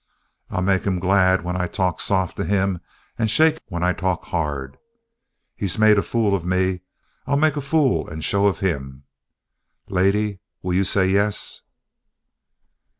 I'll 0.49 0.63
make 0.63 0.83
him 0.85 0.97
glad 0.97 1.43
when 1.43 1.55
I 1.55 1.67
talk 1.67 1.99
soft 1.99 2.35
to 2.37 2.43
him 2.43 2.79
and 3.19 3.29
shake 3.29 3.59
when 3.67 3.83
I 3.83 3.93
talk 3.93 4.23
hard. 4.25 4.79
He's 5.55 5.77
made 5.77 5.99
a 5.99 6.01
fool 6.01 6.33
of 6.33 6.43
me; 6.43 6.81
I'll 7.27 7.37
make 7.37 7.55
a 7.55 7.61
fool 7.61 8.09
and 8.09 8.17
a 8.17 8.21
show 8.23 8.47
of 8.47 8.61
him. 8.61 9.03
Lady, 9.89 10.39
will 10.63 10.73
you 10.73 10.85
say 10.85 11.05
yes?" 11.07 11.61